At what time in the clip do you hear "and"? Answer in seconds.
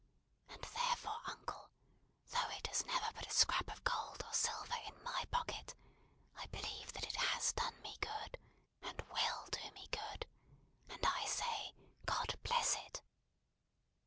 0.49-0.63, 8.81-8.99, 10.89-11.05